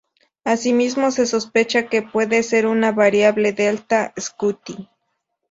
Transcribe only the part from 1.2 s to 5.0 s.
sospecha que pueda ser una variable Delta Scuti.